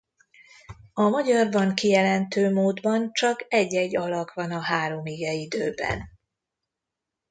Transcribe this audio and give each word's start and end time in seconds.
A 0.93 1.01
magyarban 1.09 1.75
kijelentő 1.75 2.53
módban 2.53 3.11
csak 3.13 3.45
egy-egy 3.47 3.95
alak 3.97 4.33
van 4.33 4.51
a 4.51 4.59
három 4.59 5.05
igeidőben. 5.05 6.09